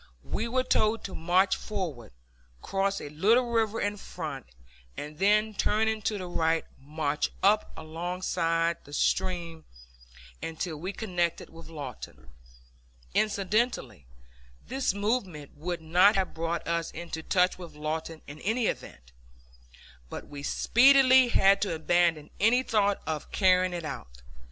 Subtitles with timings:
[0.23, 2.11] We were told to march forward,
[2.63, 4.47] cross a little river in front,
[4.97, 9.63] and then, turning to the right, march up alongside the stream
[10.41, 12.31] until we connected with Lawton.
[13.13, 14.07] Incidentally,
[14.65, 19.11] this movement would not have brought us into touch with Lawton in any event.
[20.09, 24.23] But we speedily had to abandon any thought of carrying it out.